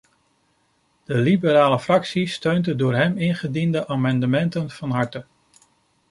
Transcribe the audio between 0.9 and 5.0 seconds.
De liberale fractie steunt de door hem ingediende amendementen van